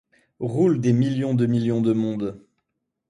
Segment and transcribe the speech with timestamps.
[0.39, 2.41] Roule des millions de millions de mondes